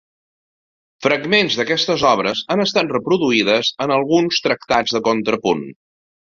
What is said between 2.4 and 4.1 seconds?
han estat reproduïdes en